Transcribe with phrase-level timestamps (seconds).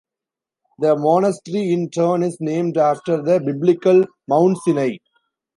[0.79, 4.97] The monastery in turn is named after the Biblical Mount Sinai.